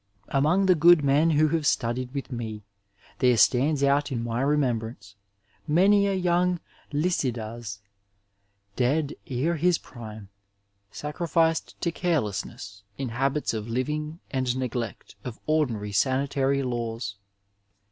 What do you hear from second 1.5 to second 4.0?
stodied with me there stands